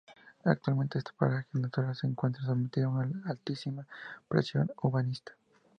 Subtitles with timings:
[0.45, 3.85] Actualmente este paraje natural se encuentra sometido a una altísima
[4.27, 5.35] presión urbanística.